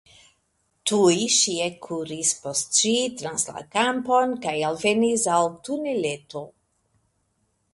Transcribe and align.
Tuj 0.91 1.17
ŝi 1.33 1.51
ekkuris 1.65 2.31
post 2.45 2.73
ĝi 2.79 2.93
trans 3.19 3.45
la 3.51 3.63
kampon, 3.77 4.33
kaj 4.47 4.55
alvenis 4.71 5.27
al 5.35 5.51
tuneleto. 5.69 6.43